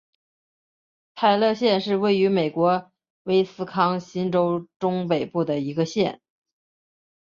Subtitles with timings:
[1.13, 6.19] 泰勒县是位于美国威斯康辛州中北部的一个县。